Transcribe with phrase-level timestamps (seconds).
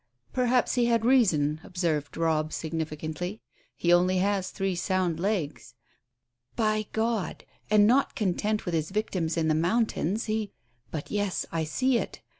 [0.33, 3.39] "Perhaps he had reason," observed Robb significantly,
[3.75, 5.75] "he only has three sound legs.
[6.57, 7.45] My God!
[7.69, 10.53] And not content with his victims in the mountains, he
[10.89, 12.21] But, yes, I see it.